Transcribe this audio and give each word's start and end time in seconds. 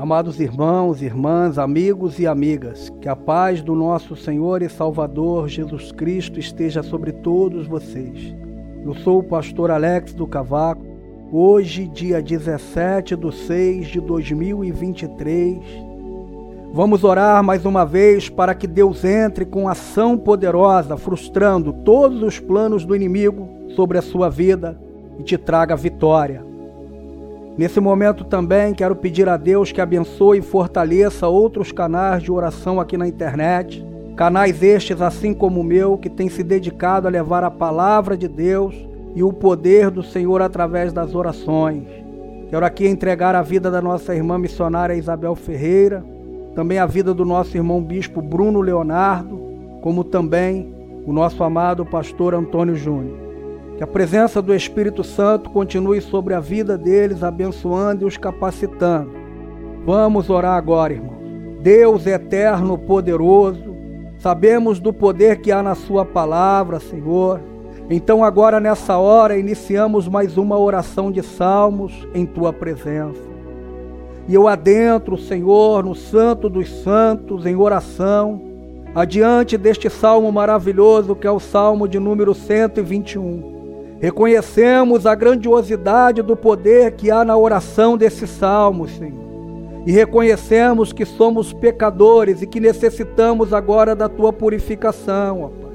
Amados 0.00 0.38
irmãos, 0.38 1.02
irmãs, 1.02 1.58
amigos 1.58 2.20
e 2.20 2.26
amigas, 2.28 2.88
que 3.00 3.08
a 3.08 3.16
paz 3.16 3.60
do 3.62 3.74
nosso 3.74 4.14
Senhor 4.14 4.62
e 4.62 4.68
Salvador 4.68 5.48
Jesus 5.48 5.90
Cristo 5.90 6.38
esteja 6.38 6.84
sobre 6.84 7.10
todos 7.10 7.66
vocês. 7.66 8.32
Eu 8.84 8.94
sou 8.94 9.18
o 9.18 9.24
pastor 9.24 9.72
Alex 9.72 10.14
do 10.14 10.24
Cavaco. 10.24 10.86
Hoje, 11.32 11.88
dia 11.88 12.22
17 12.22 13.16
de 13.16 13.34
6 13.34 13.88
de 13.88 14.00
2023, 14.00 15.58
vamos 16.72 17.02
orar 17.02 17.42
mais 17.42 17.66
uma 17.66 17.84
vez 17.84 18.28
para 18.28 18.54
que 18.54 18.68
Deus 18.68 19.04
entre 19.04 19.44
com 19.44 19.68
ação 19.68 20.16
poderosa, 20.16 20.96
frustrando 20.96 21.72
todos 21.72 22.22
os 22.22 22.38
planos 22.38 22.84
do 22.84 22.94
inimigo 22.94 23.48
sobre 23.74 23.98
a 23.98 24.02
sua 24.02 24.30
vida 24.30 24.80
e 25.18 25.24
te 25.24 25.36
traga 25.36 25.74
vitória. 25.74 26.47
Nesse 27.58 27.80
momento 27.80 28.22
também 28.22 28.72
quero 28.72 28.94
pedir 28.94 29.28
a 29.28 29.36
Deus 29.36 29.72
que 29.72 29.80
abençoe 29.80 30.38
e 30.38 30.42
fortaleça 30.42 31.26
outros 31.26 31.72
canais 31.72 32.22
de 32.22 32.30
oração 32.30 32.78
aqui 32.78 32.96
na 32.96 33.08
internet. 33.08 33.84
Canais 34.14 34.62
estes, 34.62 35.02
assim 35.02 35.34
como 35.34 35.60
o 35.60 35.64
meu, 35.64 35.98
que 35.98 36.08
tem 36.08 36.28
se 36.28 36.44
dedicado 36.44 37.08
a 37.08 37.10
levar 37.10 37.42
a 37.42 37.50
palavra 37.50 38.16
de 38.16 38.28
Deus 38.28 38.76
e 39.12 39.24
o 39.24 39.32
poder 39.32 39.90
do 39.90 40.04
Senhor 40.04 40.40
através 40.40 40.92
das 40.92 41.16
orações. 41.16 41.82
Quero 42.48 42.64
aqui 42.64 42.86
entregar 42.86 43.34
a 43.34 43.42
vida 43.42 43.72
da 43.72 43.82
nossa 43.82 44.14
irmã 44.14 44.38
missionária 44.38 44.94
Isabel 44.94 45.34
Ferreira, 45.34 46.04
também 46.54 46.78
a 46.78 46.86
vida 46.86 47.12
do 47.12 47.24
nosso 47.24 47.56
irmão 47.56 47.82
bispo 47.82 48.22
Bruno 48.22 48.60
Leonardo, 48.60 49.36
como 49.82 50.04
também 50.04 50.72
o 51.04 51.12
nosso 51.12 51.42
amado 51.42 51.84
pastor 51.84 52.34
Antônio 52.34 52.76
Júnior. 52.76 53.27
Que 53.78 53.84
a 53.84 53.86
presença 53.86 54.42
do 54.42 54.52
Espírito 54.52 55.04
Santo 55.04 55.50
continue 55.50 56.00
sobre 56.00 56.34
a 56.34 56.40
vida 56.40 56.76
deles, 56.76 57.22
abençoando 57.22 58.02
e 58.02 58.08
os 58.08 58.16
capacitando. 58.16 59.12
Vamos 59.86 60.28
orar 60.28 60.56
agora, 60.56 60.94
irmão. 60.94 61.16
Deus 61.62 62.04
eterno, 62.04 62.76
poderoso, 62.76 63.76
sabemos 64.18 64.80
do 64.80 64.92
poder 64.92 65.40
que 65.40 65.52
há 65.52 65.62
na 65.62 65.76
Sua 65.76 66.04
palavra, 66.04 66.80
Senhor. 66.80 67.40
Então, 67.88 68.24
agora 68.24 68.58
nessa 68.58 68.98
hora, 68.98 69.38
iniciamos 69.38 70.08
mais 70.08 70.36
uma 70.36 70.58
oração 70.58 71.12
de 71.12 71.22
salmos 71.22 72.04
em 72.12 72.26
Tua 72.26 72.52
presença. 72.52 73.22
E 74.26 74.34
eu 74.34 74.48
adentro, 74.48 75.16
Senhor, 75.16 75.84
no 75.84 75.94
Santo 75.94 76.48
dos 76.48 76.68
Santos, 76.82 77.46
em 77.46 77.54
oração, 77.54 78.42
adiante 78.92 79.56
deste 79.56 79.88
salmo 79.88 80.32
maravilhoso 80.32 81.14
que 81.14 81.28
é 81.28 81.30
o 81.30 81.38
salmo 81.38 81.86
de 81.86 82.00
número 82.00 82.34
121. 82.34 83.57
Reconhecemos 84.00 85.06
a 85.06 85.14
grandiosidade 85.14 86.22
do 86.22 86.36
poder 86.36 86.92
que 86.92 87.10
há 87.10 87.24
na 87.24 87.36
oração 87.36 87.96
desse 87.96 88.26
salmo, 88.26 88.88
Senhor. 88.88 89.28
E 89.86 89.92
reconhecemos 89.92 90.92
que 90.92 91.04
somos 91.04 91.52
pecadores 91.52 92.42
e 92.42 92.46
que 92.46 92.60
necessitamos 92.60 93.52
agora 93.52 93.96
da 93.96 94.08
tua 94.08 94.32
purificação, 94.32 95.42
ó 95.42 95.48
Pai. 95.48 95.68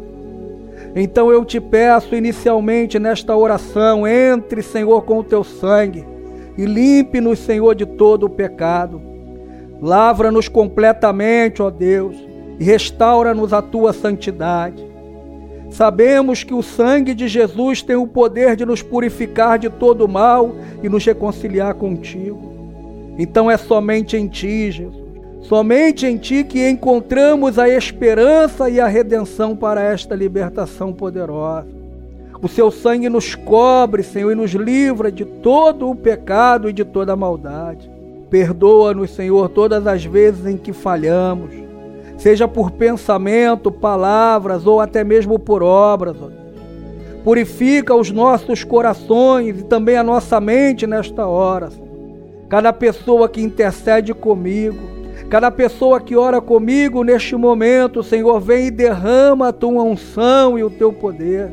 Então 0.95 1.31
eu 1.31 1.43
te 1.43 1.59
peço 1.59 2.15
inicialmente 2.15 2.99
nesta 2.99 3.35
oração, 3.35 4.07
entre, 4.07 4.61
Senhor, 4.61 5.01
com 5.03 5.19
o 5.19 5.23
teu 5.23 5.43
sangue 5.43 6.05
e 6.57 6.65
limpe-nos, 6.65 7.39
Senhor, 7.39 7.73
de 7.75 7.85
todo 7.85 8.25
o 8.25 8.29
pecado. 8.29 9.01
Lavra-nos 9.81 10.47
completamente, 10.47 11.61
ó 11.61 11.69
Deus, 11.69 12.15
e 12.59 12.63
restaura-nos 12.63 13.51
a 13.51 13.61
tua 13.61 13.91
santidade. 13.91 14.92
Sabemos 15.73 16.43
que 16.43 16.53
o 16.53 16.61
sangue 16.61 17.15
de 17.15 17.27
Jesus 17.27 17.81
tem 17.81 17.95
o 17.95 18.05
poder 18.05 18.55
de 18.55 18.63
nos 18.63 18.83
purificar 18.83 19.57
de 19.57 19.71
todo 19.71 20.07
mal 20.07 20.55
e 20.83 20.87
nos 20.87 21.03
reconciliar 21.03 21.73
contigo. 21.73 22.53
Então 23.17 23.49
é 23.49 23.57
somente 23.57 24.15
em 24.15 24.27
ti, 24.27 24.69
Jesus, 24.69 25.03
somente 25.41 26.05
em 26.05 26.15
ti 26.15 26.43
que 26.43 26.69
encontramos 26.69 27.57
a 27.57 27.67
esperança 27.67 28.69
e 28.69 28.79
a 28.79 28.85
redenção 28.85 29.55
para 29.55 29.81
esta 29.81 30.13
libertação 30.13 30.93
poderosa. 30.93 31.67
O 32.39 32.47
seu 32.47 32.69
sangue 32.69 33.09
nos 33.09 33.33
cobre, 33.33 34.03
Senhor, 34.03 34.31
e 34.31 34.35
nos 34.35 34.51
livra 34.51 35.11
de 35.11 35.25
todo 35.25 35.89
o 35.89 35.95
pecado 35.95 36.69
e 36.69 36.73
de 36.73 36.85
toda 36.85 37.13
a 37.13 37.15
maldade. 37.15 37.89
Perdoa-nos, 38.29 39.09
Senhor, 39.09 39.49
todas 39.49 39.87
as 39.87 40.05
vezes 40.05 40.45
em 40.45 40.55
que 40.55 40.71
falhamos 40.71 41.62
seja 42.17 42.47
por 42.47 42.71
pensamento, 42.71 43.71
palavras 43.71 44.65
ou 44.65 44.79
até 44.79 45.03
mesmo 45.03 45.37
por 45.39 45.63
obras. 45.63 46.17
Purifica 47.23 47.95
os 47.95 48.11
nossos 48.11 48.63
corações 48.63 49.59
e 49.59 49.63
também 49.63 49.97
a 49.97 50.03
nossa 50.03 50.39
mente 50.41 50.85
nesta 50.85 51.25
hora. 51.25 51.69
Cada 52.49 52.73
pessoa 52.73 53.29
que 53.29 53.41
intercede 53.41 54.13
comigo, 54.13 54.77
cada 55.29 55.49
pessoa 55.49 56.01
que 56.01 56.15
ora 56.15 56.41
comigo 56.41 57.03
neste 57.03 57.35
momento, 57.35 58.03
Senhor, 58.03 58.39
vem 58.39 58.67
e 58.67 58.71
derrama 58.71 59.47
a 59.47 59.53
tua 59.53 59.83
unção 59.83 60.59
e 60.59 60.63
o 60.63 60.69
teu 60.69 60.91
poder. 60.91 61.49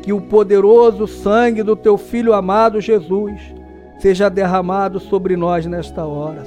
Que 0.00 0.12
o 0.12 0.20
poderoso 0.20 1.06
sangue 1.06 1.62
do 1.62 1.76
teu 1.76 1.98
filho 1.98 2.32
amado 2.32 2.80
Jesus 2.80 3.54
seja 3.98 4.30
derramado 4.30 4.98
sobre 4.98 5.36
nós 5.36 5.66
nesta 5.66 6.06
hora. 6.06 6.42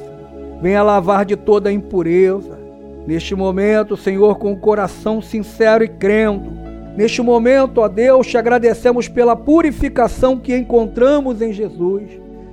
Venha 0.62 0.82
lavar 0.82 1.26
de 1.26 1.36
toda 1.36 1.72
impureza 1.72 2.63
Neste 3.06 3.36
momento, 3.36 3.98
Senhor, 3.98 4.38
com 4.38 4.54
o 4.54 4.58
coração 4.58 5.22
sincero 5.22 5.84
e 5.84 5.90
crendo, 5.90 6.52
neste 6.96 7.22
momento, 7.22 7.82
ó 7.82 7.88
Deus, 7.88 8.28
te 8.28 8.38
agradecemos 8.38 9.10
pela 9.10 9.36
purificação 9.36 10.40
que 10.40 10.56
encontramos 10.56 11.42
em 11.42 11.52
Jesus 11.52 12.04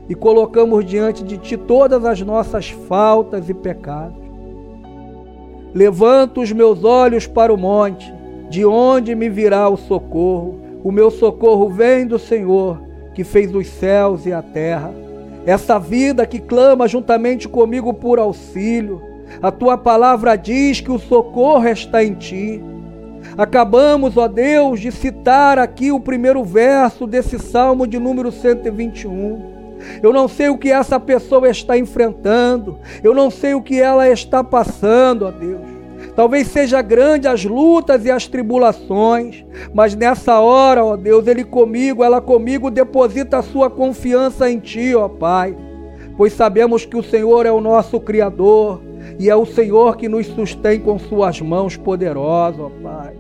e 0.09 0.15
colocamos 0.15 0.85
diante 0.85 1.23
de 1.23 1.39
Ti 1.39 1.57
todas 1.57 2.05
as 2.05 2.21
nossas 2.21 2.71
faltas 2.71 3.49
e 3.49 3.55
pecados. 3.55 4.19
Levanto 5.73 6.41
os 6.41 6.51
meus 6.51 6.83
olhos 6.83 7.29
para 7.29 7.55
o 7.55 7.57
monte, 7.57 8.13
de 8.49 8.65
onde 8.65 9.15
me 9.15 9.29
virá 9.29 9.69
o 9.69 9.77
socorro. 9.77 10.59
O 10.83 10.91
meu 10.91 11.13
socorro 11.13 11.69
vem 11.69 12.05
do 12.05 12.19
Senhor, 12.19 12.83
que 13.15 13.23
fez 13.23 13.55
os 13.55 13.69
céus 13.69 14.27
e 14.27 14.33
a 14.33 14.43
terra. 14.43 14.93
Essa 15.47 15.79
vida 15.79 16.27
que 16.27 16.41
clama 16.41 16.89
juntamente 16.89 17.49
comigo 17.49 17.95
por 17.95 18.19
auxílio, 18.19 19.01
a 19.43 19.51
tua 19.51 19.79
palavra 19.79 20.37
diz 20.37 20.81
que 20.81 20.91
o 20.91 20.99
socorro 20.99 21.69
está 21.69 22.03
em 22.03 22.15
ti. 22.15 22.63
Acabamos, 23.37 24.17
ó 24.17 24.27
Deus, 24.27 24.81
de 24.81 24.91
citar 24.91 25.59
aqui 25.59 25.93
o 25.93 26.01
primeiro 26.01 26.43
verso 26.45 27.07
desse 27.07 27.39
salmo 27.39 27.87
de 27.87 27.99
número 27.99 28.33
121. 28.33 29.61
Eu 30.03 30.13
não 30.13 30.29
sei 30.29 30.49
o 30.49 30.59
que 30.59 30.71
essa 30.71 31.01
pessoa 31.01 31.49
está 31.49 31.79
enfrentando, 31.79 32.79
eu 33.03 33.15
não 33.15 33.31
sei 33.31 33.55
o 33.55 33.63
que 33.63 33.81
ela 33.81 34.09
está 34.09 34.45
passando, 34.45 35.27
ó 35.27 35.31
Deus. 35.31 35.81
Talvez 36.15 36.49
seja 36.49 36.83
grande 36.83 37.29
as 37.29 37.45
lutas 37.45 38.05
e 38.05 38.11
as 38.11 38.27
tribulações, 38.27 39.45
mas 39.73 39.95
nessa 39.95 40.39
hora, 40.41 40.85
ó 40.85 40.97
Deus, 40.97 41.27
ele 41.27 41.45
comigo, 41.45 42.03
ela 42.03 42.21
comigo 42.21 42.71
deposita 42.71 43.39
a 43.39 43.43
sua 43.43 43.71
confiança 43.71 44.51
em 44.51 44.59
ti, 44.59 44.95
ó 44.95 45.09
Pai. 45.09 45.57
Pois 46.17 46.33
sabemos 46.33 46.85
que 46.85 46.97
o 46.97 47.03
Senhor 47.03 47.47
é 47.47 47.53
o 47.53 47.61
nosso 47.61 47.99
criador, 48.01 48.83
e 49.19 49.29
é 49.29 49.37
o 49.37 49.47
Senhor 49.47 49.97
que 49.97 50.09
nos 50.09 50.27
sustém 50.27 50.81
com 50.81 50.99
suas 50.99 51.41
mãos 51.41 51.77
poderosas, 51.77 52.61
ó 52.61 52.71
Pai. 52.83 53.15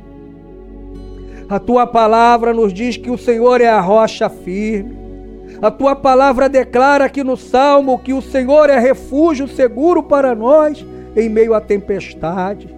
A 1.48 1.58
tua 1.58 1.86
palavra 1.86 2.54
nos 2.54 2.72
diz 2.72 2.96
que 2.96 3.10
o 3.10 3.18
Senhor 3.18 3.60
é 3.60 3.68
a 3.68 3.80
rocha 3.80 4.28
firme. 4.28 4.98
A 5.60 5.70
tua 5.70 5.96
palavra 5.96 6.48
declara 6.48 7.04
aqui 7.04 7.24
no 7.24 7.36
Salmo 7.36 7.98
que 7.98 8.12
o 8.12 8.22
Senhor 8.22 8.70
é 8.70 8.78
refúgio 8.78 9.48
seguro 9.48 10.02
para 10.02 10.34
nós 10.34 10.84
em 11.16 11.28
meio 11.28 11.54
à 11.54 11.60
tempestade. 11.60 12.68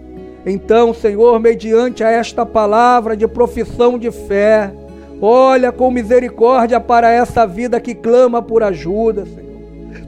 Então, 0.44 0.92
Senhor, 0.92 1.38
mediante 1.38 2.02
a 2.02 2.10
esta 2.10 2.44
palavra 2.44 3.16
de 3.16 3.28
profissão 3.28 3.98
de 3.98 4.10
fé, 4.10 4.72
olha 5.20 5.70
com 5.70 5.90
misericórdia 5.90 6.80
para 6.80 7.12
essa 7.12 7.46
vida 7.46 7.80
que 7.80 7.94
clama 7.94 8.42
por 8.42 8.62
ajuda, 8.62 9.24
Senhor. 9.24 9.52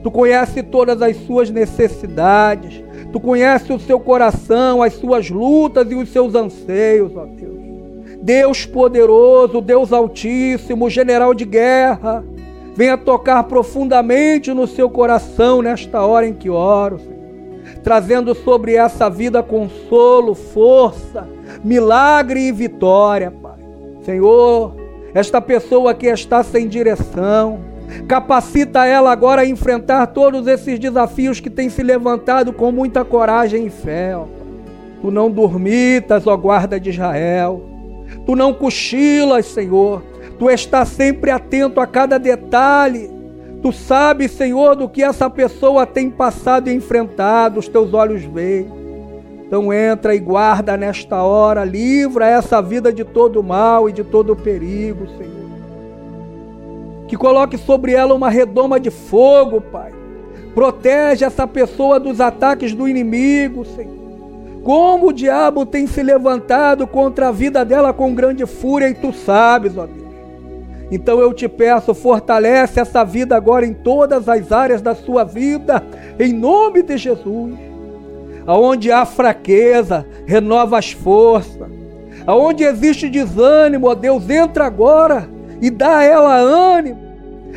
Tu 0.03 0.11
conhece 0.11 0.63
todas 0.63 1.01
as 1.01 1.17
suas 1.19 1.51
necessidades. 1.51 2.84
Tu 3.15 3.21
conheces 3.21 3.71
o 3.71 3.79
seu 3.79 4.01
coração, 4.01 4.83
as 4.83 4.95
suas 4.95 5.31
lutas 5.31 5.89
e 5.89 5.95
os 5.95 6.09
seus 6.09 6.35
anseios, 6.35 7.13
ó 7.15 7.25
Deus. 7.25 7.55
Deus 8.21 8.67
poderoso, 8.67 9.61
Deus 9.61 9.93
altíssimo, 9.93 10.91
general 10.91 11.33
de 11.33 11.45
guerra, 11.45 12.25
venha 12.75 12.99
tocar 12.99 13.45
profundamente 13.45 14.53
no 14.53 14.67
seu 14.67 14.91
coração 14.91 15.63
nesta 15.63 16.05
hora 16.05 16.27
em 16.27 16.35
que 16.35 16.51
oro, 16.51 16.99
Senhor. 16.99 17.79
trazendo 17.85 18.35
sobre 18.35 18.75
essa 18.75 19.09
vida 19.09 19.45
consolo, 19.45 20.35
força, 20.35 21.29
milagre 21.63 22.41
e 22.41 22.51
vitória, 22.51 23.31
Pai. 23.31 23.61
Senhor, 24.03 24.75
esta 25.15 25.41
pessoa 25.41 25.95
que 25.95 26.09
está 26.09 26.43
sem 26.43 26.67
direção, 26.67 27.61
Capacita 28.09 28.85
ela 28.85 29.11
agora 29.11 29.43
a 29.43 29.47
enfrentar 29.47 30.07
todos 30.09 30.47
esses 30.47 30.79
desafios 30.79 31.41
que 31.41 31.51
têm 31.51 31.69
se 31.69 31.83
levantado 31.83 32.53
com 32.53 32.71
muita 32.71 33.05
coragem 33.05 33.67
e 33.67 33.71
fé. 33.71 34.17
Ó. 34.17 34.27
Tu 35.01 35.11
não 35.11 35.31
dormitas, 35.31 36.27
ó 36.27 36.37
guarda 36.37 36.79
de 36.79 36.91
Israel. 36.91 37.63
Tu 38.27 38.35
não 38.35 38.53
cochilas, 38.53 39.47
Senhor. 39.47 40.03
Tu 40.39 40.51
estás 40.51 40.89
sempre 40.89 41.31
atento 41.31 41.81
a 41.81 41.87
cada 41.87 42.19
detalhe. 42.19 43.11
Tu 43.63 43.73
sabes, 43.73 44.33
Senhor, 44.33 44.77
do 44.77 44.89
que 44.89 45.03
essa 45.03 45.31
pessoa 45.31 45.87
tem 45.87 46.11
passado 46.11 46.69
e 46.69 46.75
enfrentado, 46.75 47.61
os 47.61 47.69
teus 47.69 47.95
olhos 47.95 48.23
veem. 48.23 48.67
Então 49.47 49.73
entra 49.73 50.15
e 50.15 50.19
guarda 50.19 50.77
nesta 50.77 51.23
hora, 51.23 51.65
livra 51.65 52.27
essa 52.27 52.61
vida 52.61 52.93
de 52.93 53.05
todo 53.05 53.43
mal 53.43 53.89
e 53.89 53.93
de 53.93 54.03
todo 54.03 54.35
perigo, 54.35 55.07
Senhor. 55.17 55.44
Que 57.07 57.17
coloque 57.17 57.59
sobre 57.59 57.93
ela 57.93 58.15
uma 58.15 58.31
redoma 58.31 58.81
de 58.81 58.91
fogo, 58.91 59.61
Pai. 59.61 59.93
Protege 60.55 61.25
essa 61.25 61.47
pessoa 61.47 61.99
dos 61.99 62.21
ataques 62.21 62.75
do 62.75 62.89
inimigo, 62.89 63.65
Senhor. 63.65 64.05
Como 64.63 65.09
o 65.09 65.13
diabo 65.13 65.67
tem 65.67 65.87
se 65.87 66.03
levantado 66.03 66.87
contra 66.87 67.29
a 67.29 67.33
vida 67.33 67.65
dela 67.65 67.93
com 67.93 68.15
grande 68.15 68.47
fúria, 68.47 68.89
e 68.89 68.95
tu 68.95 69.13
sabes, 69.13 69.77
ó 69.77 69.85
Deus. 69.85 70.05
Então 70.91 71.19
eu 71.19 71.35
te 71.35 71.49
peço, 71.49 71.93
fortalece 71.93 72.79
essa 72.79 73.05
vida 73.05 73.37
agora 73.37 73.67
em 73.67 73.75
todas 73.75 74.29
as 74.29 74.53
áreas 74.53 74.81
da 74.81 74.95
sua 74.95 75.25
vida, 75.25 75.83
em 76.19 76.33
nome 76.33 76.83
de 76.83 76.97
Jesus. 76.97 77.55
Aonde 78.47 78.93
há 78.93 79.05
fraqueza, 79.05 80.07
renova 80.27 80.79
as 80.79 80.93
forças. 80.93 81.69
Aonde 82.27 82.65
existe 82.65 83.09
desânimo, 83.09 83.89
ó 83.89 83.95
Deus, 83.95 84.31
entra 84.31 84.67
agora 84.67 85.29
e 85.61 85.71
dá 85.71 85.99
a 85.99 86.05
ela 86.05 86.37
ânimo. 86.37 87.05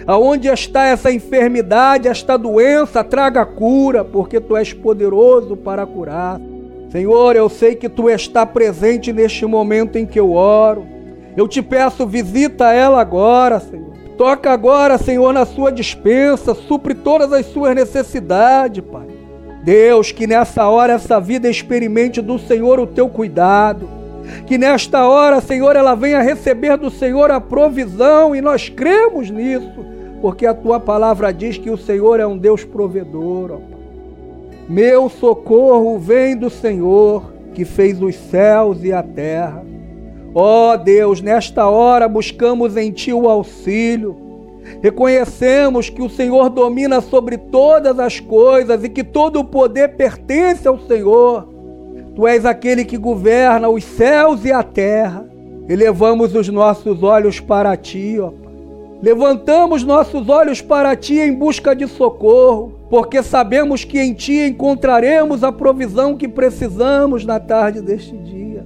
Aonde 0.05 0.47
está 0.47 0.85
essa 0.85 1.11
enfermidade, 1.11 2.07
esta 2.07 2.37
doença, 2.37 3.03
traga 3.03 3.45
cura, 3.45 4.05
porque 4.05 4.39
tu 4.39 4.55
és 4.55 4.71
poderoso 4.71 5.57
para 5.57 5.85
curar. 5.85 6.39
Senhor, 6.89 7.35
eu 7.35 7.49
sei 7.49 7.75
que 7.75 7.89
tu 7.89 8.09
está 8.09 8.45
presente 8.45 9.11
neste 9.11 9.45
momento 9.45 9.97
em 9.97 10.05
que 10.05 10.19
eu 10.19 10.31
oro. 10.31 10.85
Eu 11.35 11.47
te 11.47 11.61
peço, 11.61 12.07
visita 12.07 12.71
ela 12.71 13.01
agora, 13.01 13.59
Senhor. 13.59 13.93
Toca 14.17 14.51
agora, 14.51 14.97
Senhor, 14.97 15.31
na 15.33 15.45
sua 15.45 15.71
dispensa, 15.71 16.55
supre 16.55 16.95
todas 16.95 17.31
as 17.31 17.45
suas 17.45 17.75
necessidades, 17.75 18.83
Pai. 18.83 19.05
Deus, 19.63 20.11
que 20.11 20.25
nessa 20.25 20.67
hora 20.67 20.93
essa 20.93 21.19
vida 21.19 21.49
experimente 21.49 22.21
do 22.21 22.39
Senhor 22.39 22.79
o 22.79 22.87
teu 22.87 23.09
cuidado. 23.09 23.96
Que 24.45 24.57
nesta 24.57 25.07
hora, 25.07 25.41
Senhor, 25.41 25.75
ela 25.75 25.95
venha 25.95 26.21
receber 26.21 26.77
do 26.77 26.89
Senhor 26.89 27.31
a 27.31 27.39
provisão 27.39 28.35
e 28.35 28.41
nós 28.41 28.69
cremos 28.69 29.29
nisso, 29.29 29.85
porque 30.21 30.45
a 30.45 30.53
tua 30.53 30.79
palavra 30.79 31.33
diz 31.33 31.57
que 31.57 31.69
o 31.69 31.77
Senhor 31.77 32.19
é 32.19 32.27
um 32.27 32.37
Deus 32.37 32.63
provedor, 32.63 33.51
ó 33.51 33.57
Pai. 33.57 33.77
Meu 34.69 35.09
socorro 35.09 35.97
vem 35.97 36.35
do 36.35 36.49
Senhor, 36.49 37.33
que 37.53 37.63
fez 37.63 38.01
os 38.01 38.15
céus 38.15 38.83
e 38.83 38.91
a 38.91 39.01
terra. 39.01 39.65
Ó 40.35 40.75
Deus, 40.75 41.21
nesta 41.21 41.67
hora 41.67 42.07
buscamos 42.07 42.75
em 42.75 42.91
Ti 42.91 43.13
o 43.13 43.29
auxílio. 43.29 44.27
Reconhecemos 44.81 45.89
que 45.89 46.01
o 46.01 46.09
Senhor 46.09 46.49
domina 46.49 46.99
sobre 46.99 47.37
todas 47.37 47.97
as 47.99 48.19
coisas 48.19 48.83
e 48.83 48.89
que 48.89 49.03
todo 49.03 49.39
o 49.39 49.45
poder 49.45 49.95
pertence 49.95 50.67
ao 50.67 50.77
Senhor. 50.79 51.56
Tu 52.17 52.25
és 52.25 52.47
aquele 52.47 52.83
que 52.83 52.97
governa 52.97 53.69
os 53.69 53.83
céus 53.83 54.43
e 54.43 54.51
a 54.51 54.63
terra. 54.63 55.23
Elevamos 55.69 56.33
os 56.33 56.49
nossos 56.49 57.03
olhos 57.03 57.39
para 57.39 57.77
Ti, 57.77 58.17
ó 58.19 58.31
Pai. 58.31 58.53
Levantamos 59.03 59.83
nossos 59.83 60.27
olhos 60.27 60.59
para 60.59 60.95
Ti 60.95 61.19
em 61.19 61.31
busca 61.31 61.75
de 61.75 61.87
socorro 61.87 62.73
porque 62.89 63.21
sabemos 63.21 63.83
que 63.83 63.99
em 63.99 64.15
Ti 64.15 64.47
encontraremos 64.47 65.43
a 65.43 65.51
provisão 65.51 66.17
que 66.17 66.27
precisamos 66.27 67.23
na 67.23 67.39
tarde 67.39 67.81
deste 67.81 68.17
dia. 68.17 68.65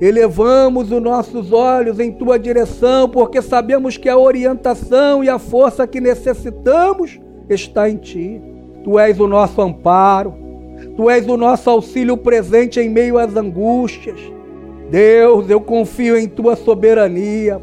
Elevamos 0.00 0.90
os 0.90 1.00
nossos 1.00 1.52
olhos 1.52 2.00
em 2.00 2.10
Tua 2.10 2.36
direção, 2.36 3.08
porque 3.08 3.40
sabemos 3.40 3.96
que 3.96 4.08
a 4.08 4.18
orientação 4.18 5.22
e 5.22 5.28
a 5.28 5.38
força 5.38 5.86
que 5.86 6.00
necessitamos 6.00 7.20
está 7.48 7.88
em 7.88 7.96
Ti. 7.96 8.42
Tu 8.82 8.98
és 8.98 9.20
o 9.20 9.28
nosso 9.28 9.62
amparo, 9.62 10.49
Tu 10.96 11.10
és 11.10 11.26
o 11.28 11.36
nosso 11.36 11.68
auxílio 11.68 12.16
presente 12.16 12.80
em 12.80 12.88
meio 12.88 13.18
às 13.18 13.34
angústias. 13.36 14.20
Deus, 14.90 15.48
eu 15.48 15.60
confio 15.60 16.16
em 16.16 16.28
Tua 16.28 16.56
soberania, 16.56 17.60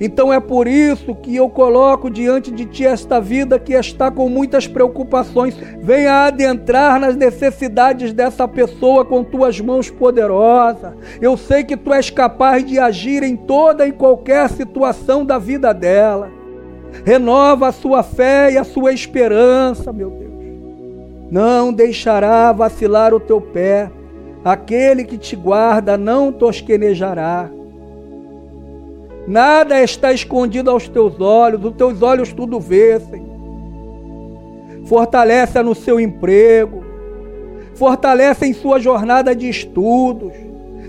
então 0.00 0.32
é 0.32 0.40
por 0.40 0.66
isso 0.66 1.14
que 1.14 1.36
eu 1.36 1.48
coloco 1.48 2.10
diante 2.10 2.50
de 2.50 2.66
ti 2.66 2.84
esta 2.84 3.20
vida 3.20 3.58
que 3.58 3.72
está 3.72 4.10
com 4.10 4.28
muitas 4.28 4.66
preocupações. 4.66 5.56
Venha 5.80 6.26
adentrar 6.26 7.00
nas 7.00 7.16
necessidades 7.16 8.12
dessa 8.12 8.46
pessoa 8.46 9.04
com 9.04 9.24
tuas 9.24 9.60
mãos 9.60 9.90
poderosas. 9.90 10.92
Eu 11.20 11.36
sei 11.36 11.64
que 11.64 11.76
tu 11.76 11.92
és 11.92 12.10
capaz 12.10 12.64
de 12.64 12.78
agir 12.78 13.22
em 13.22 13.36
toda 13.36 13.86
e 13.86 13.92
qualquer 13.92 14.48
situação 14.50 15.24
da 15.24 15.38
vida 15.38 15.72
dela. 15.72 16.30
Renova 17.04 17.68
a 17.68 17.72
sua 17.72 18.02
fé 18.02 18.52
e 18.52 18.58
a 18.58 18.64
sua 18.64 18.92
esperança, 18.92 19.92
meu 19.92 20.10
Deus. 20.10 20.25
Não 21.30 21.72
deixará 21.72 22.52
vacilar 22.52 23.12
o 23.12 23.20
teu 23.20 23.40
pé. 23.40 23.90
Aquele 24.44 25.04
que 25.04 25.18
te 25.18 25.34
guarda 25.34 25.96
não 25.96 26.30
tosquenejará. 26.30 27.50
Nada 29.26 29.82
está 29.82 30.12
escondido 30.12 30.70
aos 30.70 30.88
teus 30.88 31.20
olhos, 31.20 31.64
os 31.64 31.74
teus 31.74 32.00
olhos 32.00 32.32
tudo 32.32 32.60
vê, 32.60 33.00
Senhor. 33.00 33.26
Fortalece-a 34.86 35.64
no 35.64 35.74
seu 35.74 35.98
emprego, 35.98 36.84
fortalece 37.74 38.46
em 38.46 38.52
sua 38.52 38.78
jornada 38.78 39.34
de 39.34 39.48
estudos, 39.48 40.32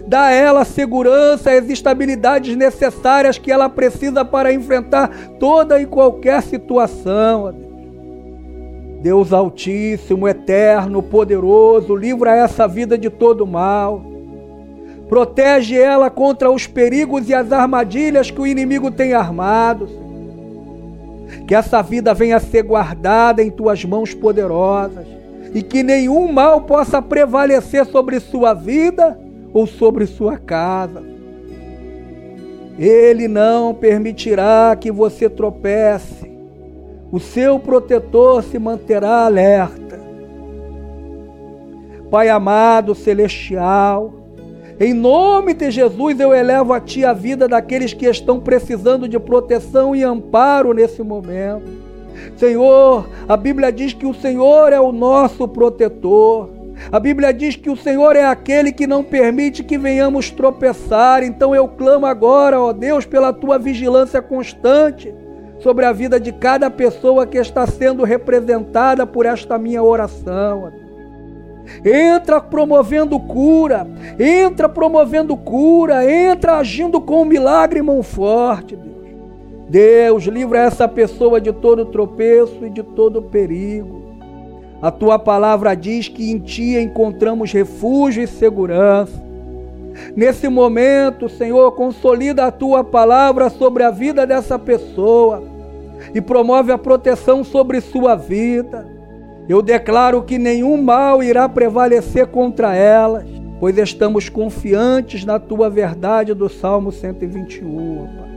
dá 0.05 0.25
a 0.25 0.31
ela 0.31 0.63
segurança 0.63 1.51
e 1.51 1.57
as 1.57 1.67
estabilidades 1.67 2.55
necessárias 2.55 3.39
que 3.39 3.51
ela 3.51 3.67
precisa 3.67 4.23
para 4.23 4.53
enfrentar 4.53 5.09
toda 5.39 5.81
e 5.81 5.87
qualquer 5.87 6.43
situação. 6.43 7.66
Deus 9.01 9.31
Altíssimo, 9.31 10.27
Eterno, 10.27 11.03
Poderoso, 11.03 11.95
livra 11.95 12.35
essa 12.35 12.67
vida 12.67 12.97
de 12.97 13.09
todo 13.09 13.45
mal. 13.45 14.03
Protege 15.07 15.79
ela 15.79 16.09
contra 16.09 16.51
os 16.51 16.67
perigos 16.67 17.29
e 17.29 17.33
as 17.33 17.51
armadilhas 17.51 18.29
que 18.29 18.41
o 18.41 18.47
inimigo 18.47 18.91
tem 18.91 19.13
armado. 19.13 19.87
Que 21.47 21.55
essa 21.55 21.81
vida 21.81 22.13
venha 22.13 22.37
a 22.37 22.41
ser 22.41 22.63
guardada 22.63 23.43
em 23.43 23.49
tuas 23.49 23.85
mãos 23.85 24.13
poderosas 24.13 25.07
e 25.53 25.61
que 25.61 25.83
nenhum 25.83 26.31
mal 26.31 26.61
possa 26.61 27.01
prevalecer 27.01 27.85
sobre 27.85 28.19
sua 28.19 28.53
vida 28.53 29.17
ou 29.53 29.65
sobre 29.65 30.05
sua 30.05 30.37
casa. 30.37 31.03
Ele 32.77 33.27
não 33.27 33.73
permitirá 33.73 34.75
que 34.79 34.91
você 34.91 35.29
tropece. 35.29 36.26
O 37.11 37.19
seu 37.19 37.57
protetor 37.57 38.43
se 38.43 38.59
manterá 38.59 39.25
alerta. 39.25 39.97
Pai 42.11 42.27
amado 42.29 42.93
celestial, 42.93 44.13
em 44.79 44.93
nome 44.93 45.53
de 45.53 45.71
Jesus, 45.71 46.19
eu 46.19 46.33
elevo 46.33 46.71
a 46.71 46.79
Ti 46.79 47.03
a 47.03 47.11
vida 47.11 47.47
daqueles 47.47 47.93
que 47.93 48.05
estão 48.05 48.39
precisando 48.39 49.07
de 49.07 49.17
proteção 49.17 49.95
e 49.95 50.03
amparo 50.03 50.73
nesse 50.73 51.01
momento. 51.01 51.65
Senhor, 52.35 53.07
a 53.27 53.35
Bíblia 53.35 53.71
diz 53.71 53.93
que 53.93 54.05
o 54.05 54.13
Senhor 54.13 54.71
é 54.71 54.79
o 54.79 54.91
nosso 54.91 55.47
protetor. 55.47 56.49
A 56.91 56.99
Bíblia 56.99 57.33
diz 57.33 57.55
que 57.55 57.69
o 57.69 57.75
Senhor 57.75 58.15
é 58.15 58.25
aquele 58.25 58.71
que 58.71 58.85
não 58.85 59.03
permite 59.03 59.63
que 59.63 59.77
venhamos 59.77 60.29
tropeçar. 60.29 61.23
Então 61.23 61.55
eu 61.55 61.67
clamo 61.67 62.05
agora, 62.05 62.61
ó 62.61 62.71
Deus, 62.71 63.05
pela 63.05 63.33
tua 63.33 63.57
vigilância 63.57 64.21
constante 64.21 65.13
sobre 65.59 65.85
a 65.85 65.91
vida 65.91 66.19
de 66.19 66.31
cada 66.31 66.69
pessoa 66.69 67.25
que 67.25 67.37
está 67.37 67.65
sendo 67.65 68.03
representada 68.03 69.05
por 69.05 69.25
esta 69.25 69.57
minha 69.57 69.81
oração. 69.81 70.71
Entra 71.83 72.39
promovendo 72.39 73.19
cura, 73.19 73.85
entra 74.17 74.69
promovendo 74.69 75.35
cura, 75.35 76.09
entra 76.09 76.57
agindo 76.57 77.01
com 77.01 77.23
um 77.23 77.25
milagre 77.25 77.81
mão 77.81 78.01
forte, 78.01 78.75
Deus. 78.75 78.87
Deus, 79.69 80.23
livra 80.23 80.59
essa 80.59 80.87
pessoa 80.87 81.41
de 81.41 81.51
todo 81.51 81.85
tropeço 81.85 82.65
e 82.65 82.69
de 82.69 82.83
todo 82.83 83.21
perigo. 83.21 84.07
A 84.81 84.91
tua 84.91 85.19
palavra 85.19 85.75
diz 85.75 86.07
que 86.07 86.31
em 86.31 86.39
ti 86.39 86.77
encontramos 86.77 87.51
refúgio 87.51 88.23
e 88.23 88.27
segurança. 88.27 89.26
Nesse 90.15 90.47
momento, 90.47 91.29
Senhor, 91.29 91.71
consolida 91.73 92.45
a 92.45 92.51
tua 92.51 92.83
palavra 92.83 93.49
sobre 93.49 93.83
a 93.83 93.91
vida 93.91 94.25
dessa 94.25 94.57
pessoa 94.57 95.43
e 96.13 96.21
promove 96.21 96.71
a 96.71 96.77
proteção 96.77 97.43
sobre 97.43 97.81
sua 97.81 98.15
vida. 98.15 98.87
Eu 99.47 99.61
declaro 99.61 100.23
que 100.23 100.37
nenhum 100.37 100.81
mal 100.81 101.23
irá 101.23 101.47
prevalecer 101.47 102.27
contra 102.27 102.75
elas, 102.75 103.25
pois 103.59 103.77
estamos 103.77 104.29
confiantes 104.29 105.23
na 105.25 105.39
tua 105.39 105.69
verdade 105.69 106.33
do 106.33 106.49
Salmo 106.49 106.91
121. 106.91 108.07
Pai. 108.07 108.27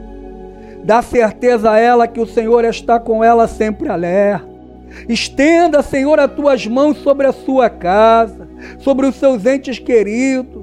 Dá 0.85 1.03
certeza 1.03 1.73
a 1.73 1.79
ela 1.79 2.09
que 2.09 2.21
o 2.21 2.27
Senhor 2.27 2.65
está 2.65 2.99
com 2.99 3.23
ela 3.23 3.47
sempre 3.47 3.89
alerta. 3.89 4.49
Estenda, 5.09 5.83
Senhor, 5.83 6.19
as 6.19 6.33
tuas 6.33 6.67
mãos 6.67 6.97
sobre 6.99 7.27
a 7.27 7.33
sua 7.33 7.71
casa, 7.71 8.49
sobre 8.79 9.07
os 9.07 9.15
seus 9.17 9.45
entes 9.47 9.79
queridos. 9.79 10.60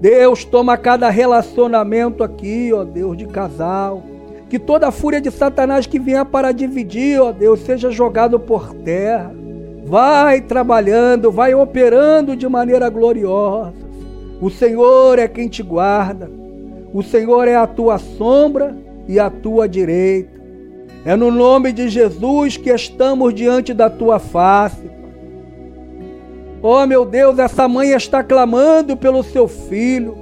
Deus, 0.00 0.44
toma 0.44 0.76
cada 0.76 1.08
relacionamento 1.08 2.22
aqui, 2.22 2.70
ó 2.72 2.84
Deus, 2.84 3.16
de 3.16 3.26
casal 3.26 4.02
Que 4.48 4.58
toda 4.58 4.88
a 4.88 4.92
fúria 4.92 5.20
de 5.20 5.30
Satanás 5.30 5.86
que 5.86 5.98
vier 5.98 6.24
para 6.26 6.52
dividir, 6.52 7.20
ó 7.20 7.32
Deus, 7.32 7.60
seja 7.60 7.90
jogado 7.90 8.38
por 8.38 8.74
terra. 8.74 9.34
Vai 9.84 10.40
trabalhando, 10.40 11.30
vai 11.30 11.54
operando 11.54 12.36
de 12.36 12.48
maneira 12.48 12.88
gloriosa. 12.88 13.74
O 14.40 14.50
Senhor 14.50 15.18
é 15.18 15.26
quem 15.26 15.48
te 15.48 15.62
guarda. 15.62 16.30
O 16.92 17.02
Senhor 17.02 17.48
é 17.48 17.56
a 17.56 17.66
tua 17.66 17.98
sombra 17.98 18.76
e 19.08 19.18
a 19.18 19.30
tua 19.30 19.68
direita. 19.68 20.36
É 21.04 21.14
no 21.16 21.30
nome 21.30 21.72
de 21.72 21.88
Jesus 21.88 22.56
que 22.56 22.70
estamos 22.70 23.34
diante 23.34 23.72
da 23.72 23.88
tua 23.88 24.18
face. 24.18 24.90
Oh 26.62 26.86
meu 26.86 27.04
Deus, 27.04 27.38
essa 27.38 27.68
mãe 27.68 27.90
está 27.90 28.22
clamando 28.22 28.96
pelo 28.96 29.22
seu 29.22 29.46
filho. 29.46 30.16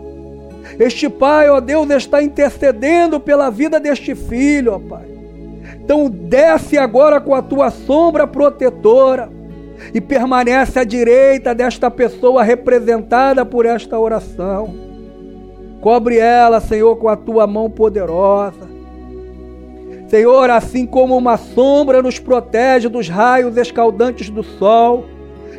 Este 0.79 1.09
pai, 1.09 1.49
ó 1.49 1.61
Deus, 1.61 1.89
está 1.91 2.23
intercedendo 2.23 3.21
pela 3.21 3.51
vida 3.51 3.79
deste 3.79 4.15
filho, 4.15 4.75
ó 4.75 4.79
Pai. 4.79 5.07
Então 5.77 6.09
desce 6.09 6.79
agora 6.79 7.21
com 7.21 7.35
a 7.35 7.43
tua 7.43 7.71
sombra 7.71 8.27
protetora 8.27 9.31
e 9.93 10.01
permanece 10.01 10.79
à 10.79 10.85
direita 10.85 11.55
desta 11.55 11.91
pessoa 11.91 12.43
representada 12.43 13.45
por 13.45 13.67
esta 13.67 13.99
oração. 13.99 14.75
Cobre 15.81 16.19
ela, 16.19 16.61
Senhor, 16.61 16.97
com 16.97 17.09
a 17.09 17.17
tua 17.17 17.47
mão 17.47 17.69
poderosa. 17.69 18.75
Senhor, 20.09 20.49
assim 20.51 20.87
como 20.87 21.17
uma 21.17 21.37
sombra 21.37 22.03
nos 22.03 22.19
protege 22.19 22.89
dos 22.89 23.09
raios 23.09 23.57
escaldantes 23.57 24.31
do 24.31 24.43
sol, 24.43 25.05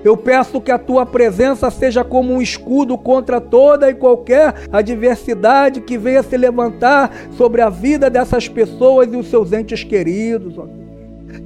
eu 0.05 0.15
peço 0.15 0.61
que 0.61 0.71
a 0.71 0.77
tua 0.77 1.03
presença 1.03 1.71
seja 1.71 2.03
como 2.03 2.31
um 2.31 2.39
escudo 2.39 2.95
contra 2.95 3.41
toda 3.41 3.89
e 3.89 3.95
qualquer 3.95 4.53
adversidade 4.71 5.81
que 5.81 5.97
venha 5.97 6.21
se 6.21 6.37
levantar 6.37 7.11
sobre 7.31 7.59
a 7.59 7.69
vida 7.69 8.07
dessas 8.07 8.47
pessoas 8.47 9.11
e 9.11 9.17
os 9.17 9.27
seus 9.27 9.51
entes 9.51 9.83
queridos. 9.83 10.59
Ó. 10.59 10.67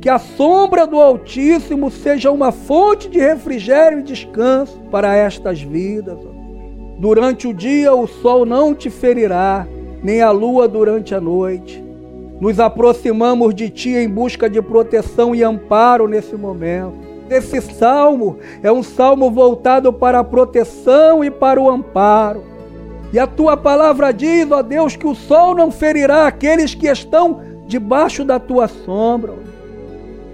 Que 0.02 0.10
a 0.10 0.20
sombra 0.20 0.86
do 0.86 1.00
Altíssimo 1.00 1.90
seja 1.90 2.32
uma 2.32 2.52
fonte 2.52 3.08
de 3.08 3.18
refrigério 3.18 4.00
e 4.00 4.04
descanso 4.04 4.78
para 4.92 5.16
estas 5.16 5.62
vidas. 5.62 6.18
Ó. 6.18 7.00
Durante 7.00 7.48
o 7.48 7.54
dia 7.54 7.96
o 7.96 8.08
sol 8.08 8.46
não 8.46 8.76
te 8.76 8.90
ferirá, 8.90 9.66
nem 10.04 10.22
a 10.22 10.32
lua 10.32 10.68
durante 10.68 11.16
a 11.16 11.22
noite. 11.22 11.82
Nos 12.42 12.60
aproximamos 12.60 13.56
de 13.56 13.70
ti 13.70 13.92
em 13.92 14.10
busca 14.10 14.50
de 14.50 14.62
proteção 14.62 15.34
e 15.34 15.44
amparo 15.44 16.10
nesse 16.10 16.36
momento. 16.36 17.09
Esse 17.30 17.62
salmo 17.62 18.40
é 18.64 18.72
um 18.72 18.82
salmo 18.82 19.30
voltado 19.30 19.94
para 19.94 20.20
a 20.20 20.24
proteção 20.24 21.24
e 21.24 21.30
para 21.30 21.62
o 21.62 21.70
amparo. 21.70 22.44
E 23.14 23.20
a 23.20 23.28
tua 23.28 23.56
palavra 23.56 24.12
diz, 24.12 24.52
ó 24.52 24.62
Deus, 24.64 24.96
que 24.96 25.06
o 25.06 25.14
sol 25.14 25.56
não 25.56 25.72
ferirá 25.72 26.26
aqueles 26.26 26.74
que 26.74 26.88
estão 26.88 27.42
debaixo 27.68 28.24
da 28.24 28.40
tua 28.40 28.68
sombra. 28.68 29.34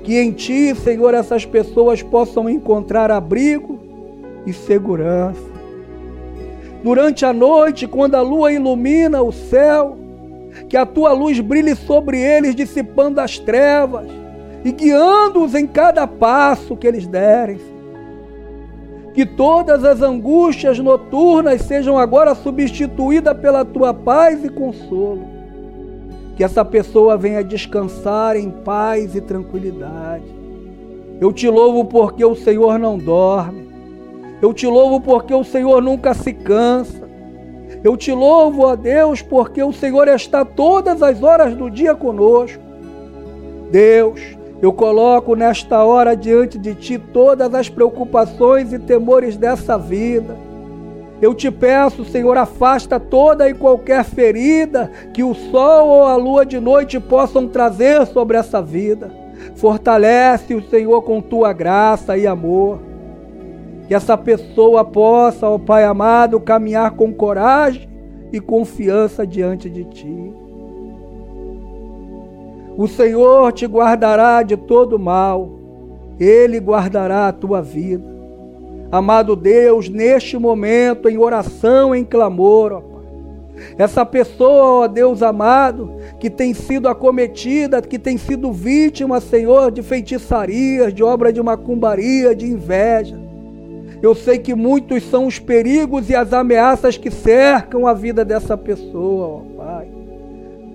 Que 0.04 0.20
em 0.20 0.32
ti, 0.32 0.74
Senhor, 0.76 1.14
essas 1.14 1.46
pessoas 1.46 2.02
possam 2.02 2.50
encontrar 2.50 3.12
abrigo 3.12 3.80
e 4.46 4.54
segurança. 4.54 5.56
Durante 6.84 7.26
a 7.26 7.34
noite, 7.34 7.88
quando 7.88 8.16
a 8.16 8.22
lua 8.22 8.54
ilumina 8.54 9.22
o 9.22 9.32
céu, 9.32 9.98
que 10.70 10.78
a 10.78 10.86
tua 10.86 11.12
luz 11.12 11.40
brilhe 11.40 11.76
sobre 11.76 12.22
eles, 12.22 12.56
dissipando 12.56 13.20
as 13.20 13.40
trevas 13.40 14.06
e 14.66 14.72
guiando-os 14.72 15.54
em 15.54 15.68
cada 15.68 16.08
passo 16.08 16.76
que 16.76 16.88
eles 16.88 17.06
derem. 17.06 17.60
Que 19.14 19.24
todas 19.24 19.86
as 19.86 20.02
angústias 20.02 20.80
noturnas 20.80 21.62
sejam 21.62 22.00
agora 22.00 22.34
substituídas 22.34 23.38
pela 23.38 23.64
tua 23.64 23.94
paz 23.94 24.44
e 24.44 24.50
consolo. 24.50 25.22
Que 26.36 26.44
essa 26.44 26.66
pessoa 26.66 27.16
venha 27.16 27.44
descansar 27.44 28.36
em 28.36 28.50
paz 28.50 29.16
e 29.16 29.22
tranquilidade. 29.22 30.26
Eu 31.22 31.32
te 31.32 31.48
louvo 31.48 31.86
porque 31.86 32.26
o 32.26 32.36
Senhor 32.36 32.80
não 32.80 32.98
dorme. 32.98 33.70
Eu 34.42 34.52
te 34.52 34.66
louvo 34.66 35.00
porque 35.00 35.34
o 35.34 35.44
Senhor 35.44 35.80
nunca 35.80 36.16
se 36.16 36.34
cansa. 36.34 37.08
Eu 37.84 37.96
te 37.96 38.12
louvo, 38.12 38.64
ó 38.64 38.76
Deus, 38.76 39.22
porque 39.22 39.62
o 39.62 39.72
Senhor 39.72 40.08
está 40.08 40.44
todas 40.44 41.04
as 41.04 41.22
horas 41.22 41.56
do 41.56 41.70
dia 41.70 41.94
conosco. 41.94 42.62
Deus, 43.72 44.36
eu 44.66 44.74
coloco 44.74 45.36
nesta 45.36 45.84
hora 45.84 46.16
diante 46.16 46.58
de 46.58 46.74
ti 46.74 46.98
todas 46.98 47.54
as 47.54 47.70
preocupações 47.70 48.74
e 48.74 48.80
temores 48.80 49.38
dessa 49.38 49.78
vida. 49.78 50.36
Eu 51.22 51.36
te 51.36 51.52
peço, 51.52 52.04
Senhor, 52.04 52.36
afasta 52.36 53.00
toda 53.00 53.48
e 53.48 53.54
qualquer 53.54 54.04
ferida 54.04 54.90
que 55.14 55.24
o 55.24 55.36
sol 55.36 55.88
ou 55.90 56.04
a 56.06 56.16
lua 56.16 56.44
de 56.44 56.60
noite 56.60 57.00
possam 57.00 57.48
trazer 57.48 58.08
sobre 58.08 58.38
essa 58.38 58.60
vida. 58.60 59.12
Fortalece 59.56 60.56
o 60.56 60.68
Senhor 60.68 61.00
com 61.04 61.22
tua 61.22 61.54
graça 61.54 62.18
e 62.18 62.26
amor. 62.26 62.80
Que 63.88 63.94
essa 63.94 64.18
pessoa 64.18 64.84
possa, 64.84 65.48
ó 65.48 65.60
Pai 65.60 65.84
amado, 65.84 66.40
caminhar 66.40 66.90
com 66.96 67.14
coragem 67.14 67.88
e 68.34 68.40
confiança 68.40 69.28
diante 69.28 69.70
de 69.70 69.84
ti. 69.84 70.45
O 72.78 72.88
Senhor 72.88 73.54
te 73.54 73.66
guardará 73.66 74.44
de 74.44 74.58
todo 74.58 75.00
mal, 75.00 75.50
Ele 76.20 76.60
guardará 76.60 77.30
a 77.30 77.32
tua 77.32 77.62
vida. 77.62 78.04
Amado 78.92 79.36
Deus, 79.36 79.88
neste 79.88 80.38
momento, 80.38 81.08
em 81.08 81.18
oração, 81.18 81.96
em 81.96 82.04
clamor, 82.04 82.74
ó 82.74 82.82
Pai. 82.82 82.96
Essa 83.78 84.06
pessoa, 84.06 84.84
ó 84.84 84.88
Deus 84.88 85.24
amado, 85.24 85.90
que 86.20 86.30
tem 86.30 86.54
sido 86.54 86.90
acometida, 86.90 87.82
que 87.82 87.98
tem 87.98 88.18
sido 88.18 88.52
vítima, 88.52 89.22
Senhor, 89.22 89.72
de 89.72 89.82
feitiçarias, 89.82 90.94
de 90.94 91.02
obra 91.02 91.32
de 91.32 91.42
macumbaria, 91.42 92.36
de 92.36 92.46
inveja. 92.46 93.18
Eu 94.02 94.14
sei 94.14 94.38
que 94.38 94.54
muitos 94.54 95.04
são 95.04 95.26
os 95.26 95.40
perigos 95.40 96.10
e 96.10 96.16
as 96.16 96.34
ameaças 96.34 96.98
que 96.98 97.10
cercam 97.10 97.88
a 97.88 97.94
vida 97.94 98.26
dessa 98.26 98.58
pessoa, 98.58 99.28
ó 99.28 99.55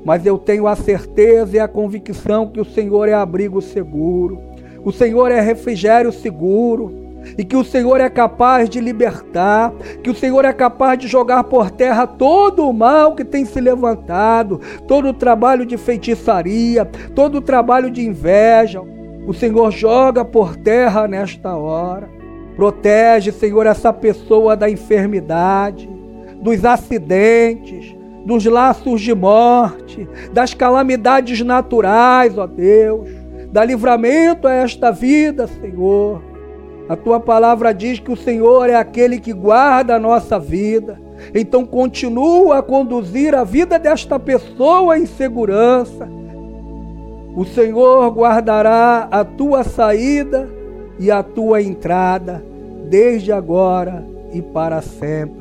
mas 0.05 0.25
eu 0.25 0.39
tenho 0.39 0.67
a 0.67 0.77
certeza 0.77 1.57
e 1.57 1.61
a 1.61 1.69
convicção 1.69 2.47
que 2.47 2.61
o 2.61 2.65
Senhor 2.65 3.09
é 3.09 3.15
abrigo 3.15 3.61
seguro, 3.61 4.41
o 4.85 4.93
Senhor 4.93 5.31
é 5.31 5.41
refrigério 5.41 6.11
seguro, 6.11 7.01
e 7.37 7.45
que 7.45 7.57
o 7.57 7.65
Senhor 7.65 8.01
é 8.01 8.09
capaz 8.09 8.69
de 8.69 8.81
libertar, 8.81 9.73
que 10.03 10.11
o 10.11 10.15
Senhor 10.15 10.45
é 10.45 10.53
capaz 10.53 10.99
de 10.99 11.07
jogar 11.07 11.45
por 11.45 11.71
terra 11.71 12.07
todo 12.07 12.69
o 12.69 12.73
mal 12.73 13.15
que 13.15 13.25
tem 13.25 13.45
se 13.45 13.61
levantado, 13.61 14.61
todo 14.87 15.09
o 15.09 15.15
trabalho 15.15 15.67
de 15.67 15.77
feitiçaria, 15.77 16.85
todo 17.15 17.37
o 17.37 17.43
trabalho 17.43 17.91
de 17.91 18.03
inveja. 18.03 18.83
O 19.27 19.35
Senhor 19.35 19.71
joga 19.71 20.25
por 20.25 20.57
terra 20.57 21.07
nesta 21.07 21.55
hora. 21.55 22.09
Protege, 22.57 23.33
Senhor, 23.33 23.67
essa 23.67 23.93
pessoa 23.93 24.57
da 24.57 24.69
enfermidade, 24.69 25.89
dos 26.43 26.65
acidentes, 26.65 27.95
dos 28.25 28.45
laços 28.45 29.01
de 29.01 29.15
morte, 29.15 30.09
das 30.33 30.55
calamidades 30.55 31.41
naturais, 31.41 32.37
ó 32.37 32.47
Deus, 32.47 33.09
dá 33.53 33.65
livramento 33.65 34.47
a 34.47 34.53
esta 34.53 34.91
vida, 34.91 35.47
Senhor. 35.47 36.23
A 36.89 36.97
tua 36.97 37.21
palavra 37.21 37.73
diz 37.73 38.01
que 38.01 38.11
o 38.11 38.17
Senhor 38.17 38.69
é 38.69 38.75
aquele 38.75 39.21
que 39.21 39.33
guarda 39.33 39.95
a 39.95 40.01
nossa 40.01 40.39
vida. 40.39 41.01
Então 41.35 41.65
continua 41.65 42.59
a 42.59 42.63
conduzir 42.63 43.35
a 43.35 43.45
vida 43.45 43.79
desta 43.79 44.19
pessoa 44.19 44.99
em 44.99 45.07
segurança. 45.07 46.09
O 47.37 47.45
Senhor 47.45 48.11
guardará 48.11 49.07
a 49.11 49.25
tua 49.25 49.63
saída 49.63 50.49
e 50.99 51.11
a 51.11 51.23
tua 51.23 51.63
entrada, 51.63 52.43
desde 52.89 53.31
agora 53.31 54.05
e 54.33 54.43
para 54.43 54.83
sempre. 54.83 55.40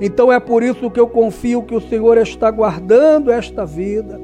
Então 0.00 0.30
é 0.32 0.38
por 0.38 0.62
isso 0.62 0.90
que 0.90 1.00
eu 1.00 1.06
confio 1.06 1.62
que 1.62 1.74
o 1.74 1.80
Senhor 1.80 2.18
está 2.18 2.50
guardando 2.50 3.30
esta 3.30 3.64
vida. 3.64 4.20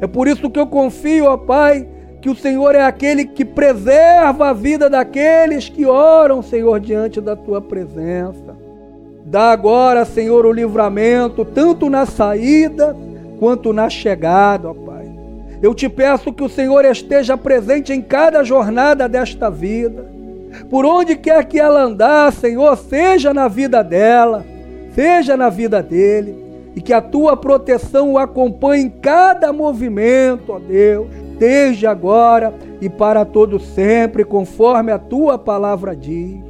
É 0.00 0.06
por 0.06 0.26
isso 0.26 0.50
que 0.50 0.58
eu 0.58 0.66
confio, 0.66 1.26
ó 1.26 1.36
Pai, 1.36 1.86
que 2.20 2.28
o 2.28 2.34
Senhor 2.34 2.74
é 2.74 2.82
aquele 2.82 3.24
que 3.24 3.44
preserva 3.44 4.48
a 4.48 4.52
vida 4.52 4.90
daqueles 4.90 5.68
que 5.68 5.86
oram, 5.86 6.42
Senhor, 6.42 6.80
diante 6.80 7.20
da 7.20 7.36
tua 7.36 7.60
presença. 7.60 8.56
Dá 9.24 9.50
agora, 9.50 10.04
Senhor, 10.04 10.44
o 10.44 10.52
livramento, 10.52 11.44
tanto 11.44 11.88
na 11.88 12.06
saída 12.06 12.96
quanto 13.38 13.72
na 13.72 13.88
chegada, 13.88 14.70
ó 14.70 14.74
Pai. 14.74 15.04
Eu 15.62 15.74
te 15.74 15.88
peço 15.88 16.32
que 16.32 16.42
o 16.42 16.48
Senhor 16.48 16.84
esteja 16.84 17.36
presente 17.36 17.92
em 17.92 18.02
cada 18.02 18.42
jornada 18.42 19.08
desta 19.08 19.48
vida. 19.48 20.12
Por 20.68 20.84
onde 20.84 21.16
quer 21.16 21.44
que 21.44 21.58
ela 21.58 21.82
andar, 21.82 22.32
Senhor, 22.32 22.76
seja 22.76 23.32
na 23.32 23.48
vida 23.48 23.82
dela 23.82 24.44
seja 24.94 25.36
na 25.36 25.48
vida 25.48 25.82
dele 25.82 26.36
e 26.74 26.80
que 26.80 26.92
a 26.92 27.00
tua 27.00 27.36
proteção 27.36 28.12
o 28.12 28.18
acompanhe 28.18 28.84
em 28.84 28.90
cada 28.90 29.52
movimento, 29.52 30.52
ó 30.52 30.58
Deus, 30.58 31.06
desde 31.38 31.86
agora 31.86 32.54
e 32.80 32.88
para 32.88 33.24
todo 33.24 33.60
sempre, 33.60 34.24
conforme 34.24 34.90
a 34.90 34.98
tua 34.98 35.38
palavra 35.38 35.94
diz. 35.94 36.42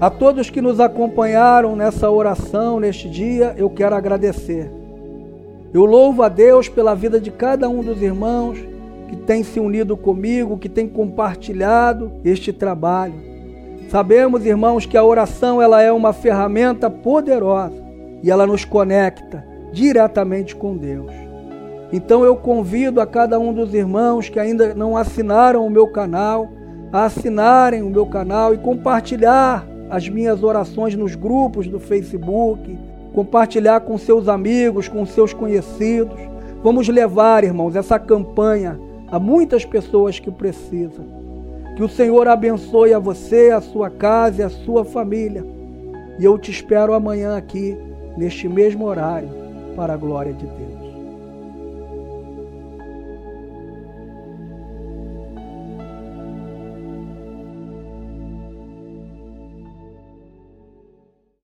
A 0.00 0.10
todos 0.10 0.50
que 0.50 0.60
nos 0.60 0.80
acompanharam 0.80 1.76
nessa 1.76 2.10
oração 2.10 2.80
neste 2.80 3.08
dia, 3.08 3.54
eu 3.56 3.70
quero 3.70 3.94
agradecer. 3.94 4.70
Eu 5.72 5.84
louvo 5.84 6.22
a 6.22 6.28
Deus 6.28 6.68
pela 6.68 6.94
vida 6.94 7.20
de 7.20 7.30
cada 7.30 7.68
um 7.68 7.82
dos 7.82 8.02
irmãos 8.02 8.58
que 9.08 9.16
tem 9.16 9.42
se 9.42 9.60
unido 9.60 9.96
comigo, 9.96 10.58
que 10.58 10.68
tem 10.68 10.88
compartilhado 10.88 12.12
este 12.24 12.52
trabalho. 12.52 13.33
Sabemos, 13.88 14.44
irmãos, 14.44 14.86
que 14.86 14.96
a 14.96 15.04
oração 15.04 15.60
ela 15.62 15.80
é 15.80 15.92
uma 15.92 16.12
ferramenta 16.12 16.90
poderosa 16.90 17.82
e 18.22 18.30
ela 18.30 18.46
nos 18.46 18.64
conecta 18.64 19.44
diretamente 19.72 20.56
com 20.56 20.76
Deus. 20.76 21.12
Então 21.92 22.24
eu 22.24 22.34
convido 22.36 23.00
a 23.00 23.06
cada 23.06 23.38
um 23.38 23.52
dos 23.52 23.72
irmãos 23.74 24.28
que 24.28 24.40
ainda 24.40 24.74
não 24.74 24.96
assinaram 24.96 25.66
o 25.66 25.70
meu 25.70 25.86
canal 25.86 26.48
a 26.94 27.06
assinarem 27.06 27.82
o 27.82 27.90
meu 27.90 28.06
canal 28.06 28.54
e 28.54 28.58
compartilhar 28.58 29.66
as 29.90 30.08
minhas 30.08 30.44
orações 30.44 30.94
nos 30.94 31.16
grupos 31.16 31.66
do 31.66 31.80
Facebook, 31.80 32.78
compartilhar 33.12 33.80
com 33.80 33.98
seus 33.98 34.28
amigos, 34.28 34.86
com 34.86 35.04
seus 35.04 35.32
conhecidos. 35.32 36.20
Vamos 36.62 36.88
levar, 36.88 37.42
irmãos, 37.42 37.74
essa 37.74 37.98
campanha 37.98 38.78
a 39.10 39.18
muitas 39.18 39.64
pessoas 39.64 40.20
que 40.20 40.30
precisam. 40.30 41.23
Que 41.76 41.82
o 41.82 41.88
Senhor 41.88 42.28
abençoe 42.28 42.94
a 42.94 42.98
você, 42.98 43.50
a 43.50 43.60
sua 43.60 43.90
casa 43.90 44.42
e 44.42 44.44
a 44.44 44.50
sua 44.50 44.84
família. 44.84 45.44
E 46.18 46.24
eu 46.24 46.38
te 46.38 46.50
espero 46.50 46.94
amanhã 46.94 47.36
aqui, 47.36 47.76
neste 48.16 48.48
mesmo 48.48 48.84
horário, 48.84 49.28
para 49.74 49.94
a 49.94 49.96
glória 49.96 50.32
de 50.32 50.46
Deus. 50.46 50.83